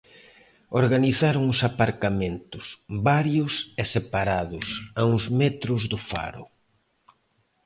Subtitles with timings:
[0.81, 2.65] Organizaron os aparcamentos,
[3.09, 4.67] varios e separados,
[4.99, 6.43] a uns metros do faro.